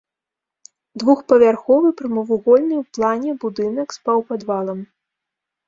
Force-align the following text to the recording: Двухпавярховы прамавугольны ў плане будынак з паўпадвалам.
Двухпавярховы 1.03 1.91
прамавугольны 1.99 2.75
ў 2.81 2.97
плане 2.97 3.31
будынак 3.47 3.87
з 3.99 4.05
паўпадвалам. 4.09 4.85